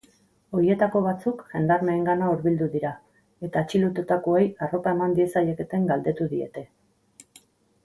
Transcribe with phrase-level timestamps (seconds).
[0.59, 2.95] Hoietako batzuk jendarmeengana hurbildu dira,
[3.49, 6.67] eta atxilotutakoei arropa eman diezaieketen galdetu diete.